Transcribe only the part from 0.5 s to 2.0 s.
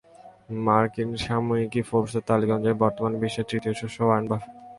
মার্কিন সাময়িকী